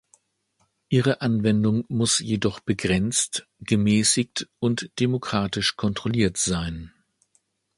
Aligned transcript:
Ihre 0.89 1.21
Anwendung 1.21 1.85
muss 1.87 2.17
jedoch 2.17 2.59
begrenzt, 2.61 3.45
gemäßigt 3.59 4.49
und 4.57 4.89
demokratisch 4.99 5.75
kontrolliert 5.75 6.37
sein. 6.37 6.91